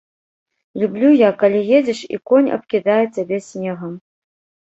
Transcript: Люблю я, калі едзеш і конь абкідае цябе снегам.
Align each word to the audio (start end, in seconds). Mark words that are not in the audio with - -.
Люблю 0.83 1.09
я, 1.15 1.27
калі 1.43 1.59
едзеш 1.79 1.99
і 2.17 2.19
конь 2.31 2.49
абкідае 2.55 2.97
цябе 3.15 3.37
снегам. 3.49 3.93